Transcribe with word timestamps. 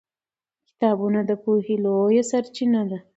کتابونه 0.67 1.19
د 1.29 1.31
پوهې 1.43 1.75
لویه 1.85 2.23
سرچینه 2.31 2.81
ده 2.89 2.99